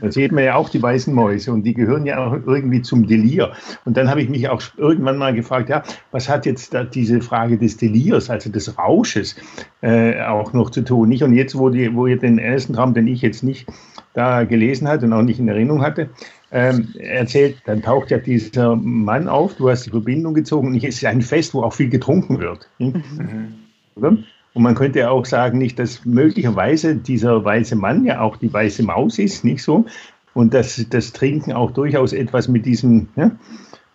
Da 0.00 0.12
sieht 0.12 0.30
man 0.30 0.44
ja 0.44 0.54
auch 0.54 0.68
die 0.68 0.80
weißen 0.80 1.12
Mäuse 1.12 1.52
und 1.52 1.64
die 1.64 1.74
gehören 1.74 2.06
ja 2.06 2.24
auch 2.24 2.34
irgendwie 2.46 2.80
zum 2.80 3.08
Delir. 3.08 3.50
Und 3.84 3.96
dann 3.96 4.08
habe 4.08 4.22
ich 4.22 4.28
mich 4.28 4.48
auch 4.48 4.62
irgendwann 4.76 5.16
mal 5.16 5.34
gefragt, 5.34 5.68
ja, 5.68 5.82
was 6.12 6.28
hat 6.28 6.46
jetzt 6.46 6.74
da 6.74 6.84
diese 6.84 7.20
Frage 7.20 7.58
des 7.58 7.76
Delirs, 7.76 8.30
also 8.30 8.50
des 8.50 8.78
Rausches, 8.78 9.34
äh, 9.80 10.22
auch 10.22 10.52
noch 10.52 10.70
zu 10.70 10.82
tun? 10.82 11.08
Nicht? 11.08 11.24
Und 11.24 11.34
jetzt, 11.34 11.58
wo, 11.58 11.70
die, 11.70 11.92
wo 11.92 12.06
ihr 12.06 12.18
den 12.18 12.38
ersten 12.38 12.74
Traum, 12.74 12.94
den 12.94 13.08
ich 13.08 13.20
jetzt 13.20 13.42
nicht 13.42 13.66
da 14.14 14.44
gelesen 14.44 14.88
hat 14.88 15.02
und 15.02 15.12
auch 15.12 15.22
nicht 15.22 15.38
in 15.38 15.48
Erinnerung 15.48 15.82
hatte, 15.82 16.10
ähm, 16.50 16.88
erzählt, 16.98 17.56
dann 17.64 17.82
taucht 17.82 18.10
ja 18.10 18.18
dieser 18.18 18.76
Mann 18.76 19.26
auf, 19.26 19.54
du 19.54 19.70
hast 19.70 19.86
die 19.86 19.90
Verbindung 19.90 20.34
gezogen 20.34 20.68
und 20.68 20.76
es 20.76 20.96
ist 20.96 21.04
ein 21.04 21.22
Fest, 21.22 21.54
wo 21.54 21.62
auch 21.62 21.72
viel 21.72 21.88
getrunken 21.88 22.40
wird. 22.40 22.68
Mhm. 22.78 24.24
Und 24.54 24.62
man 24.62 24.74
könnte 24.74 24.98
ja 24.98 25.10
auch 25.10 25.24
sagen, 25.24 25.58
nicht, 25.58 25.78
dass 25.78 26.04
möglicherweise 26.04 26.96
dieser 26.96 27.42
weiße 27.42 27.74
Mann 27.74 28.04
ja 28.04 28.20
auch 28.20 28.36
die 28.36 28.52
weiße 28.52 28.82
Maus 28.82 29.18
ist, 29.18 29.44
nicht 29.44 29.62
so? 29.62 29.86
Und 30.34 30.52
dass 30.52 30.84
das 30.90 31.12
Trinken 31.12 31.52
auch 31.52 31.70
durchaus 31.70 32.12
etwas 32.12 32.48
mit 32.48 32.66
diesem 32.66 33.08
ja, 33.16 33.30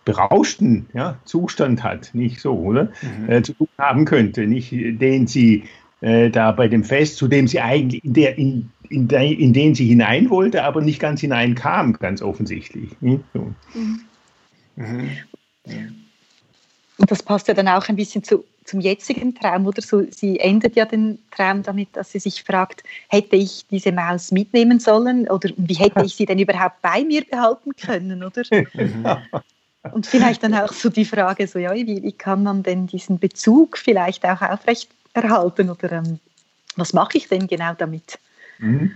berauschten 0.04 0.86
ja, 0.94 1.18
Zustand 1.24 1.84
hat, 1.84 2.10
nicht 2.12 2.40
so, 2.40 2.54
oder? 2.54 2.90
Mhm. 3.02 3.30
Äh, 3.30 3.42
zu 3.42 3.52
tun 3.52 3.68
haben 3.78 4.04
könnte, 4.04 4.46
nicht 4.46 4.72
den 4.72 5.28
sie 5.28 5.64
äh, 6.00 6.30
da 6.30 6.52
bei 6.52 6.68
dem 6.68 6.84
Fest, 6.84 7.16
zu 7.16 7.28
dem 7.28 7.48
sie 7.48 7.60
eigentlich 7.60 8.04
in, 8.04 8.14
der, 8.14 8.38
in, 8.38 8.70
in, 8.88 9.08
de, 9.08 9.32
in 9.32 9.52
den 9.52 9.74
sie 9.74 9.86
hinein 9.86 10.30
wollte, 10.30 10.62
aber 10.64 10.80
nicht 10.80 11.00
ganz 11.00 11.20
hineinkam, 11.20 11.94
ganz 11.94 12.22
offensichtlich. 12.22 12.90
So. 13.00 13.52
Mhm. 13.74 14.00
Mhm. 14.76 15.10
Und 16.98 17.10
das 17.10 17.22
passt 17.22 17.48
ja 17.48 17.54
dann 17.54 17.68
auch 17.68 17.88
ein 17.88 17.96
bisschen 17.96 18.22
zu, 18.22 18.44
zum 18.64 18.80
jetzigen 18.80 19.34
Traum, 19.34 19.66
oder 19.66 19.80
so? 19.80 20.02
Sie 20.10 20.38
endet 20.40 20.76
ja 20.76 20.84
den 20.84 21.18
Traum 21.30 21.62
damit, 21.62 21.88
dass 21.92 22.12
sie 22.12 22.18
sich 22.18 22.42
fragt, 22.42 22.82
hätte 23.08 23.36
ich 23.36 23.64
diese 23.70 23.92
Maus 23.92 24.30
mitnehmen 24.30 24.80
sollen 24.80 25.28
oder 25.28 25.50
wie 25.56 25.74
hätte 25.74 26.04
ich 26.04 26.16
sie 26.16 26.26
denn 26.26 26.38
überhaupt 26.38 26.82
bei 26.82 27.04
mir 27.04 27.24
behalten 27.24 27.70
können, 27.76 28.22
oder? 28.22 28.42
Und 29.92 30.06
vielleicht 30.06 30.42
dann 30.42 30.54
auch 30.54 30.72
so 30.72 30.90
die 30.90 31.04
Frage, 31.04 31.46
so 31.46 31.58
ja, 31.58 31.72
wie, 31.72 32.02
wie 32.02 32.12
kann 32.12 32.42
man 32.42 32.62
denn 32.62 32.88
diesen 32.88 33.18
Bezug 33.18 33.78
vielleicht 33.78 34.24
auch 34.24 34.42
aufrecht 34.42 34.90
erhalten 35.12 35.70
oder 35.70 35.92
ähm, 35.92 36.18
was 36.76 36.92
mache 36.92 37.18
ich 37.18 37.28
denn 37.28 37.46
genau 37.46 37.74
damit? 37.74 38.18
Mhm. 38.58 38.92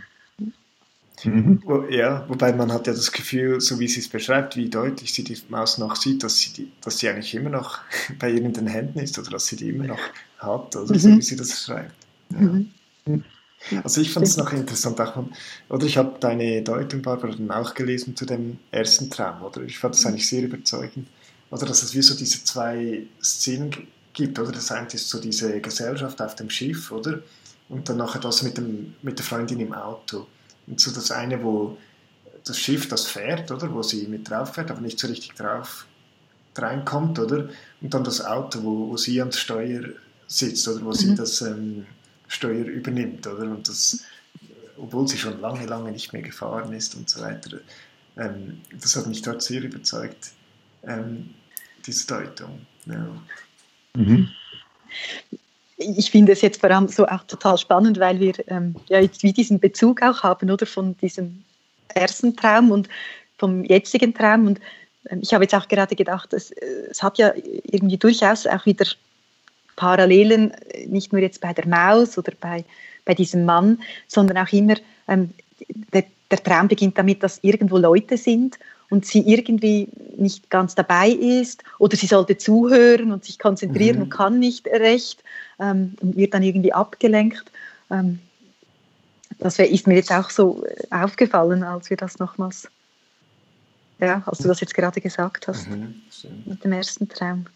Mhm. 1.25 1.63
Ja, 1.91 2.25
wobei 2.29 2.53
man 2.53 2.73
hat 2.73 2.87
ja 2.87 2.93
das 2.93 3.13
Gefühl, 3.13 3.61
so 3.61 3.79
wie 3.79 3.87
sie 3.87 4.01
es 4.01 4.09
beschreibt, 4.09 4.57
wie 4.57 4.69
deutlich 4.69 5.13
sie 5.13 5.23
die 5.23 5.39
Maus 5.49 5.79
noch 5.79 5.95
sieht, 5.95 6.23
dass 6.25 6.39
sie, 6.39 6.53
die, 6.53 6.73
dass 6.81 6.99
sie 6.99 7.09
eigentlich 7.09 7.35
immer 7.35 7.51
noch 7.51 7.79
bei 8.19 8.31
ihr 8.31 8.43
in 8.43 8.53
den 8.53 8.67
Händen 8.67 8.99
ist 8.99 9.19
oder 9.19 9.31
dass 9.31 9.47
sie 9.47 9.57
die 9.57 9.69
immer 9.69 9.85
noch 9.85 10.01
hat, 10.39 10.75
oder 10.75 10.93
mhm. 10.93 10.99
so 10.99 11.09
wie 11.11 11.23
sie 11.23 11.37
das 11.37 11.63
schreibt. 11.63 11.95
Ja. 12.31 12.39
Mhm. 12.39 13.25
Also 13.85 14.01
ich 14.01 14.13
fand 14.13 14.27
es 14.27 14.37
noch 14.37 14.53
interessant, 14.53 15.01
auch, 15.01 15.25
oder 15.69 15.87
ich 15.87 15.97
habe 15.97 16.17
deine 16.19 16.63
Deutung, 16.63 17.03
Barbara, 17.03 17.33
dann 17.33 17.51
auch 17.53 17.75
gelesen 17.75 18.17
zu 18.17 18.27
dem 18.27 18.59
ersten 18.73 19.09
Traum, 19.09 19.43
oder? 19.43 19.63
Ich 19.63 19.79
fand 19.79 19.95
es 19.95 20.05
eigentlich 20.05 20.27
sehr 20.27 20.43
überzeugend, 20.43 21.07
oder 21.51 21.67
dass 21.67 21.85
es 21.85 21.95
wie 21.95 22.03
so 22.03 22.17
diese 22.17 22.43
zwei 22.43 23.05
Szenen 23.23 23.71
gibt, 24.13 24.39
oder? 24.39 24.53
Das 24.53 24.71
eine 24.71 24.87
ist 24.89 25.09
so 25.09 25.21
diese 25.21 25.61
Gesellschaft 25.61 26.21
auf 26.21 26.35
dem 26.35 26.51
Schiff, 26.51 26.91
oder? 26.91 27.21
Und 27.69 27.89
dann 27.89 27.97
nachher 27.97 28.21
das 28.21 28.43
mit, 28.43 28.59
dem, 28.59 28.95
mit 29.03 29.19
der 29.19 29.25
Freundin 29.25 29.61
im 29.61 29.73
Auto. 29.73 30.27
Und 30.67 30.81
so 30.81 30.91
das 30.91 31.11
eine, 31.11 31.43
wo 31.43 31.79
das 32.45 32.59
Schiff, 32.59 32.89
das 32.89 33.07
fährt, 33.07 33.51
oder? 33.51 33.73
Wo 33.73 33.83
sie 33.83 34.07
mit 34.07 34.29
drauf 34.29 34.55
fährt, 34.55 34.71
aber 34.71 34.81
nicht 34.81 34.99
so 34.99 35.07
richtig 35.07 35.35
drauf 35.35 35.87
reinkommt, 36.57 37.19
oder? 37.19 37.49
Und 37.81 37.95
dann 37.95 38.05
das 38.05 38.25
Auto, 38.25 38.63
wo, 38.63 38.91
wo 38.91 38.97
sie 38.97 39.21
an 39.23 39.31
der 39.31 39.39
Steuer 39.39 39.83
sitzt, 40.27 40.69
oder? 40.69 40.85
Wo 40.85 40.91
mhm. 40.91 40.95
sie 40.95 41.15
das 41.15 41.41
ähm, 41.41 41.87
Steuer 42.29 42.65
übernimmt, 42.65 43.27
oder? 43.27 43.45
Und 43.45 43.69
das, 43.69 44.05
obwohl 44.77 45.09
sie 45.09 45.19
schon 45.19 45.41
lange, 45.41 45.67
lange 45.67 45.93
nicht 45.93 46.13
mehr 46.13 46.23
gefahren 46.23 46.73
ist 46.73 46.95
und 46.95 47.09
so 47.09 47.21
weiter. 47.21 47.59
Ähm, 48.17 48.61
das 48.79 48.97
hat 48.97 49.07
mich 49.07 49.23
dort 49.23 49.43
sehr 49.43 49.63
überzeugt, 49.63 50.33
ähm, 50.83 51.31
diese 51.87 52.07
Deutung. 52.07 52.67
Ja. 52.87 53.09
Mhm. 53.97 54.29
Ich 55.77 56.11
finde 56.11 56.33
es 56.33 56.43
jetzt 56.43 56.61
vor 56.61 56.71
allem 56.71 56.89
so 56.89 57.07
auch 57.07 57.25
total 57.25 57.59
spannend, 57.59 57.99
weil 57.99 58.21
wir 58.21 58.35
ähm, 58.49 58.77
ja 58.89 59.01
jetzt 59.01 59.23
wie 59.23 59.33
diesen 59.33 59.59
Bezug 59.59 60.03
auch 60.03 60.23
haben, 60.23 60.51
oder 60.51 60.67
von 60.67 60.97
diesem 60.99 61.43
ersten 61.95 62.37
Traum 62.37 62.71
und 62.71 62.89
vom 63.39 63.65
jetzigen 63.65 64.15
Traum. 64.15 64.47
Und 64.47 64.61
ähm, 65.11 65.21
ich 65.23 65.35
habe 65.35 65.45
jetzt 65.45 65.55
auch 65.55 65.69
gerade 65.69 65.97
gedacht, 65.97 66.33
es, 66.33 66.53
es 66.53 67.03
hat 67.03 67.19
ja 67.19 67.33
irgendwie 67.65 67.97
durchaus 67.97 68.47
auch 68.47 68.65
wieder 68.67 68.87
Parallelen, 69.77 70.53
nicht 70.87 71.13
nur 71.13 71.23
jetzt 71.23 71.41
bei 71.41 71.53
der 71.53 71.67
Maus 71.67 72.17
oder 72.19 72.33
bei, 72.41 72.65
bei 73.05 73.15
diesem 73.15 73.45
Mann, 73.45 73.81
sondern 74.07 74.39
auch 74.39 74.53
immer, 74.53 74.77
ähm, 75.09 75.31
der, 75.93 76.05
der 76.31 76.43
Traum 76.43 76.69
beginnt 76.69 76.99
damit, 76.99 77.23
dass 77.23 77.41
irgendwo 77.43 77.79
Leute 77.79 78.17
sind 78.17 78.59
und 78.93 79.07
sie 79.07 79.21
irgendwie 79.21 79.89
nicht 80.19 80.51
ganz 80.51 80.75
dabei 80.75 81.09
ist 81.09 81.65
oder 81.79 81.97
sie 81.97 82.07
sollte 82.07 82.37
zuhören 82.37 83.11
und 83.11 83.25
sich 83.25 83.39
konzentrieren 83.39 83.97
mhm. 83.97 84.03
und 84.03 84.11
kann 84.11 84.39
nicht 84.39 84.67
recht 84.67 85.25
ähm, 85.59 85.95
und 86.03 86.15
wird 86.15 86.35
dann 86.35 86.43
irgendwie 86.43 86.75
abgelenkt. 86.75 87.51
Ähm, 87.91 88.19
das 89.39 89.59
ist 89.59 89.87
mir 89.87 89.95
jetzt 89.95 90.13
auch 90.13 90.29
so 90.29 90.63
äh, 90.67 90.95
aufgefallen, 90.95 91.63
als 91.63 91.89
wir 91.89 91.97
das 91.97 92.19
nochmals, 92.19 92.69
ja, 93.99 94.23
als 94.27 94.41
du 94.41 94.49
das 94.49 94.61
jetzt 94.61 94.75
gerade 94.75 95.01
gesagt 95.01 95.49
hast, 95.49 95.71
mhm, 95.71 95.95
mit 96.45 96.63
dem 96.63 96.73
ersten 96.73 97.09
Traum. 97.09 97.47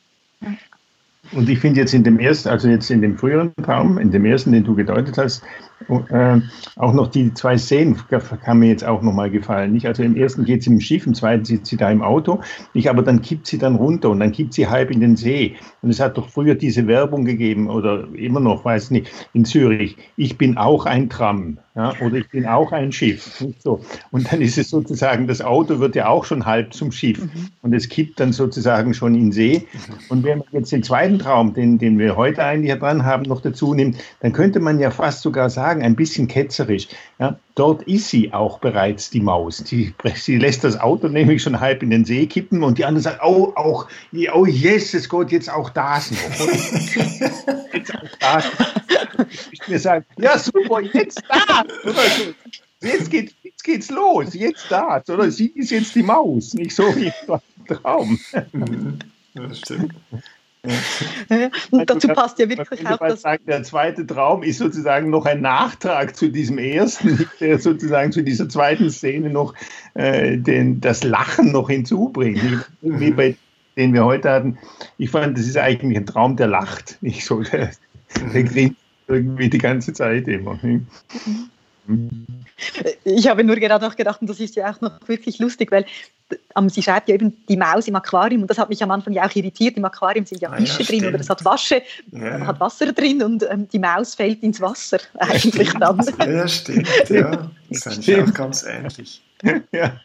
Und 1.32 1.50
ich 1.50 1.58
finde 1.58 1.80
jetzt 1.80 1.92
in 1.92 2.02
dem 2.02 2.18
ersten, 2.18 2.48
also 2.48 2.66
jetzt 2.68 2.90
in 2.90 3.02
dem 3.02 3.18
früheren 3.18 3.54
Traum, 3.56 3.98
in 3.98 4.10
dem 4.10 4.24
ersten, 4.24 4.52
den 4.52 4.64
du 4.64 4.74
gedeutet 4.74 5.18
hast, 5.18 5.42
äh, 5.88 6.40
auch 6.76 6.92
noch 6.92 7.08
die 7.08 7.32
zwei 7.34 7.58
Szenen 7.58 7.98
haben 8.46 8.58
mir 8.58 8.68
jetzt 8.68 8.84
auch 8.84 9.02
nochmal 9.02 9.30
gefallen. 9.30 9.72
Nicht? 9.72 9.86
Also 9.86 10.02
im 10.02 10.16
ersten 10.16 10.44
geht 10.44 10.62
sie 10.62 10.70
im 10.70 10.80
Schiff, 10.80 11.06
im 11.06 11.14
zweiten 11.14 11.44
sitzt 11.44 11.66
sie 11.66 11.76
da 11.76 11.90
im 11.90 12.02
Auto, 12.02 12.40
nicht? 12.74 12.88
aber 12.88 13.02
dann 13.02 13.22
kippt 13.22 13.46
sie 13.46 13.58
dann 13.58 13.76
runter 13.76 14.10
und 14.10 14.20
dann 14.20 14.32
kippt 14.32 14.54
sie 14.54 14.66
halb 14.66 14.90
in 14.90 15.00
den 15.00 15.16
See. 15.16 15.56
Und 15.82 15.90
es 15.90 16.00
hat 16.00 16.16
doch 16.16 16.28
früher 16.28 16.54
diese 16.54 16.86
Werbung 16.86 17.24
gegeben 17.24 17.68
oder 17.68 18.08
immer 18.14 18.40
noch, 18.40 18.64
weiß 18.64 18.90
nicht, 18.90 19.10
in 19.32 19.44
Zürich. 19.44 19.96
Ich 20.16 20.38
bin 20.38 20.56
auch 20.56 20.86
ein 20.86 21.08
Tram 21.08 21.58
ja, 21.76 21.92
oder 22.00 22.16
ich 22.16 22.28
bin 22.30 22.46
auch 22.46 22.72
ein 22.72 22.90
Schiff. 22.90 23.44
So. 23.58 23.80
Und 24.10 24.32
dann 24.32 24.40
ist 24.40 24.56
es 24.56 24.70
sozusagen, 24.70 25.26
das 25.26 25.42
Auto 25.42 25.78
wird 25.78 25.94
ja 25.94 26.08
auch 26.08 26.24
schon 26.24 26.46
halb 26.46 26.72
zum 26.72 26.90
Schiff 26.90 27.22
mhm. 27.22 27.48
und 27.60 27.74
es 27.74 27.90
kippt 27.90 28.18
dann 28.18 28.32
sozusagen 28.32 28.94
schon 28.94 29.14
in 29.14 29.30
See. 29.30 29.66
Und 30.08 30.24
wenn 30.24 30.38
man 30.38 30.48
jetzt 30.52 30.72
den 30.72 30.82
zweiten 30.82 31.18
Traum, 31.18 31.52
den, 31.52 31.76
den 31.76 31.98
wir 31.98 32.16
heute 32.16 32.42
eigentlich 32.42 32.76
dran 32.78 33.04
haben, 33.04 33.24
noch 33.24 33.42
dazu 33.42 33.74
nimmt, 33.74 33.98
dann 34.20 34.32
könnte 34.32 34.58
man 34.58 34.78
ja 34.78 34.90
fast 34.90 35.20
sogar 35.20 35.50
sagen, 35.50 35.65
ein 35.66 35.96
bisschen 35.96 36.28
ketzerisch, 36.28 36.88
ja, 37.18 37.38
dort 37.54 37.82
ist 37.82 38.08
sie 38.08 38.32
auch 38.32 38.58
bereits 38.58 39.10
die 39.10 39.20
Maus. 39.20 39.58
Sie, 39.58 39.94
sie 40.14 40.38
lässt 40.38 40.64
das 40.64 40.78
Auto 40.78 41.08
nämlich 41.08 41.42
schon 41.42 41.60
halb 41.60 41.82
in 41.82 41.90
den 41.90 42.04
See 42.04 42.26
kippen 42.26 42.62
und 42.62 42.78
die 42.78 42.84
anderen 42.84 43.02
sagen, 43.02 43.20
oh, 43.22 43.52
auch, 43.54 43.88
oh 44.32 44.46
yes, 44.46 44.94
es 44.94 45.08
geht 45.08 45.32
jetzt 45.32 45.50
auch 45.50 45.70
das 45.70 46.10
noch. 46.10 46.18
jetzt 47.72 47.94
auch 47.94 48.18
das. 48.20 48.44
Ich 49.50 49.68
mir 49.68 49.78
sagen, 49.78 50.04
ja 50.18 50.38
super, 50.38 50.80
jetzt 50.80 51.22
da. 51.28 51.64
Jetzt, 52.80 53.10
geht, 53.10 53.34
jetzt 53.42 53.64
geht's 53.64 53.90
los, 53.90 54.34
jetzt 54.34 54.66
da. 54.70 55.02
Oder 55.08 55.30
sie 55.30 55.48
ist 55.48 55.70
jetzt 55.70 55.94
die 55.94 56.02
Maus, 56.02 56.54
nicht 56.54 56.74
so 56.74 56.94
wie 56.94 57.06
im 57.06 57.66
Traum. 57.66 58.18
Das 59.34 59.58
stimmt. 59.58 59.94
Und 61.70 61.90
dazu 61.90 62.08
passt 62.08 62.38
ja 62.38 62.48
wirklich 62.48 62.86
auch 62.86 62.98
das. 62.98 63.22
Sagen, 63.22 63.44
der 63.46 63.62
zweite 63.62 64.06
Traum 64.06 64.42
ist 64.42 64.58
sozusagen 64.58 65.10
noch 65.10 65.26
ein 65.26 65.40
Nachtrag 65.40 66.16
zu 66.16 66.28
diesem 66.28 66.58
ersten, 66.58 67.28
der 67.40 67.58
sozusagen 67.58 68.12
zu 68.12 68.22
dieser 68.22 68.48
zweiten 68.48 68.90
Szene 68.90 69.30
noch 69.30 69.54
äh, 69.94 70.36
den, 70.36 70.80
das 70.80 71.04
Lachen 71.04 71.52
noch 71.52 71.68
hinzubringt. 71.68 72.68
Wie 72.82 73.10
bei 73.10 73.36
den 73.76 73.92
wir 73.92 74.04
heute 74.04 74.30
hatten. 74.30 74.58
Ich 74.98 75.10
fand, 75.10 75.36
das 75.36 75.46
ist 75.46 75.58
eigentlich 75.58 75.96
ein 75.98 76.06
Traum, 76.06 76.36
der 76.36 76.46
lacht. 76.46 76.98
Nicht 77.02 77.24
so, 77.24 77.42
der, 77.42 77.70
der 78.32 78.42
grinst 78.42 78.76
irgendwie 79.08 79.50
die 79.50 79.58
ganze 79.58 79.92
Zeit 79.92 80.26
immer. 80.28 80.58
Ich 83.04 83.28
habe 83.28 83.44
nur 83.44 83.56
gerade 83.56 83.84
noch 83.84 83.96
gedacht, 83.96 84.20
und 84.20 84.30
das 84.30 84.40
ist 84.40 84.56
ja 84.56 84.70
auch 84.70 84.80
noch 84.80 85.06
wirklich 85.06 85.38
lustig, 85.38 85.70
weil 85.70 85.84
ähm, 86.56 86.68
sie 86.68 86.82
schreibt 86.82 87.08
ja 87.08 87.14
eben 87.14 87.36
die 87.48 87.56
Maus 87.56 87.86
im 87.86 87.94
Aquarium 87.96 88.42
und 88.42 88.50
das 88.50 88.58
hat 88.58 88.68
mich 88.68 88.82
am 88.82 88.90
Anfang 88.90 89.12
ja 89.12 89.26
auch 89.26 89.34
irritiert. 89.34 89.76
Im 89.76 89.84
Aquarium 89.84 90.26
sind 90.26 90.40
ja 90.40 90.50
ah, 90.50 90.56
Fische 90.56 90.82
ja, 90.82 90.88
drin 90.88 91.06
oder 91.06 91.20
es 91.20 91.28
hat, 91.28 91.44
Wasche, 91.44 91.82
ja. 92.12 92.46
hat 92.46 92.58
Wasser 92.58 92.92
drin 92.92 93.22
und 93.22 93.44
ähm, 93.48 93.68
die 93.68 93.78
Maus 93.78 94.14
fällt 94.14 94.42
ins 94.42 94.60
Wasser 94.60 94.98
eigentlich 95.18 95.72
dann. 95.74 96.00
Ja, 96.18 96.48
stimmt. 96.48 96.88
Ja. 97.08 97.50
Das 97.68 97.86
ist 97.86 97.86
eigentlich 97.86 98.20
auch 98.20 98.34
ganz 98.34 98.64
ähnlich. 98.64 99.22
Ja. 99.70 100.00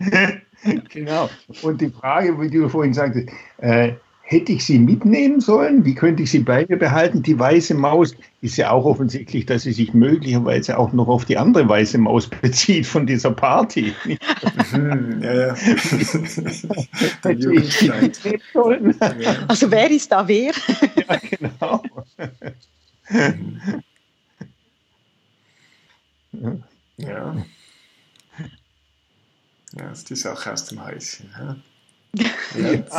genau. 0.88 1.30
Und 1.62 1.80
die 1.80 1.90
Frage, 1.90 2.40
wie 2.40 2.50
du 2.50 2.68
vorhin 2.68 2.92
sagtest, 2.92 3.28
äh, 3.58 3.92
Hätte 4.24 4.52
ich 4.52 4.64
sie 4.64 4.78
mitnehmen 4.78 5.40
sollen? 5.40 5.84
Wie 5.84 5.94
könnte 5.94 6.22
ich 6.22 6.30
sie 6.30 6.38
bei 6.38 6.64
mir 6.66 6.78
behalten? 6.78 7.22
Die 7.22 7.38
weiße 7.38 7.74
Maus 7.74 8.14
ist 8.40 8.56
ja 8.56 8.70
auch 8.70 8.84
offensichtlich, 8.84 9.46
dass 9.46 9.64
sie 9.64 9.72
sich 9.72 9.92
möglicherweise 9.94 10.78
auch 10.78 10.92
noch 10.92 11.08
auf 11.08 11.24
die 11.24 11.36
andere 11.36 11.68
weiße 11.68 11.98
Maus 11.98 12.28
bezieht 12.28 12.86
von 12.86 13.06
dieser 13.06 13.32
Party. 13.32 13.92
Hm, 14.72 15.22
ja, 15.22 15.54
ja. 15.54 15.54
also 19.48 19.70
wer 19.70 19.90
ist 19.90 20.10
da 20.10 20.26
wer? 20.26 20.52
ja, 20.96 21.16
genau. 21.30 21.82
ja. 26.96 27.44
Ja, 29.74 29.90
ist 29.90 30.10
die 30.10 30.16
Sache 30.16 30.52
aus 30.52 30.66
dem 30.66 30.84
Häuschen. 30.84 31.30
Ja? 31.38 31.56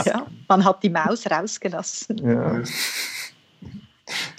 Ja, 0.06 0.26
man 0.48 0.64
hat 0.66 0.84
die 0.84 0.90
Maus 0.90 1.30
rausgelassen. 1.30 2.18
Ja. 2.18 2.62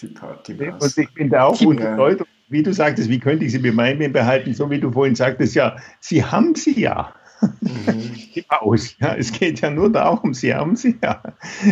Die 0.01 0.07
Partymaus. 0.09 0.83
Und 0.83 0.99
ich 0.99 1.15
bin 1.15 1.31
da 1.31 1.45
auch 1.45 1.61
unter 1.61 1.97
Leute, 1.97 2.25
wie 2.49 2.63
du 2.63 2.73
sagtest, 2.73 3.09
wie 3.09 3.19
könnte 3.19 3.45
ich 3.45 3.53
sie 3.53 3.59
bei 3.59 3.73
behalten, 4.09 4.55
so 4.55 4.71
wie 4.71 4.81
du 4.81 4.91
vorhin 4.91 5.15
sagtest, 5.15 5.55
ja, 5.55 5.77
sie 6.01 6.25
haben 6.25 6.55
sie 6.55 6.81
ja. 6.81 7.15
Mhm. 7.41 8.15
Die 8.35 8.45
Maus. 8.51 8.97
Ja, 8.99 9.15
es 9.15 9.33
geht 9.33 9.61
ja 9.61 9.71
nur 9.71 9.91
darum, 9.91 10.35
sie 10.35 10.55
haben 10.55 10.77
sie 10.77 10.99
ja. 11.03 11.23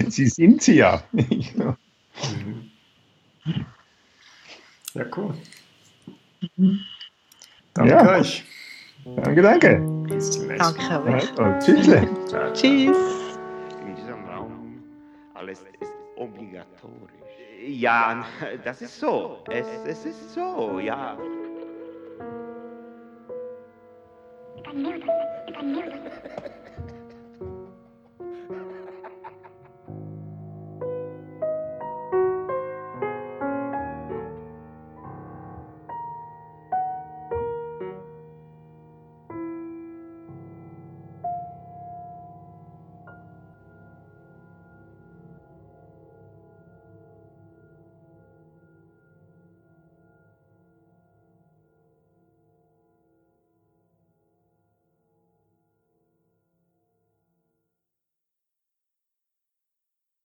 Sie 0.08 0.26
sind 0.26 0.62
sie 0.62 0.76
ja. 0.76 1.02
Mhm. 1.12 2.70
Ja, 4.94 5.04
cool. 5.16 5.34
Danke 7.74 7.90
ja. 7.90 8.18
euch. 8.18 8.44
Danke, 9.04 9.42
danke. 9.42 9.82
Danke 10.58 11.04
euch. 11.04 11.34
Tschüss. 11.58 11.86
Tschüss. 12.52 13.38
In 13.86 13.96
diesem 13.96 14.24
Raum 14.26 14.82
alles 15.34 15.60
ist 15.80 15.92
obligatorisch. 16.16 17.10
Ja, 17.66 18.24
das 18.64 18.82
ist 18.82 18.98
so. 18.98 19.38
Es, 19.50 19.66
es 19.86 20.04
ist 20.06 20.34
so, 20.34 20.78
ja. 20.78 21.16